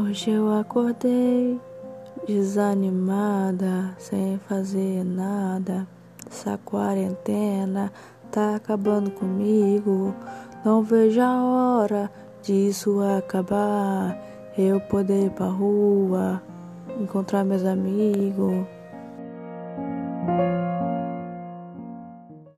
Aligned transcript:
Hoje 0.00 0.30
eu 0.30 0.56
acordei 0.56 1.60
desanimada, 2.24 3.96
sem 3.98 4.38
fazer 4.48 5.02
nada. 5.02 5.88
Essa 6.24 6.56
quarentena 6.64 7.92
tá 8.30 8.54
acabando 8.54 9.10
comigo. 9.10 10.14
Não 10.64 10.84
vejo 10.84 11.20
a 11.20 11.42
hora 11.42 12.10
disso 12.40 13.00
acabar. 13.18 14.16
Eu 14.56 14.80
poder 14.82 15.26
ir 15.26 15.30
pra 15.30 15.46
rua, 15.46 16.40
encontrar 17.00 17.44
meus 17.44 17.64
amigos. 17.64 18.68